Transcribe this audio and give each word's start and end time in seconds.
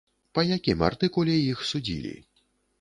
Па 0.37 0.43
якім 0.51 0.81
артыкуле 0.89 1.37
іх 1.51 1.63
судзілі? 1.75 2.19